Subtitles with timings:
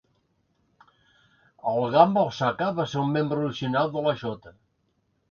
[1.71, 4.55] El Gamba Osaka va ser un membre original de la J.